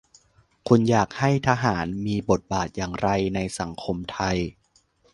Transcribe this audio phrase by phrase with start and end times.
[0.67, 4.37] คุณอยากให้ทหาร มีบทบาทอย่างไร ในสังคมไทย?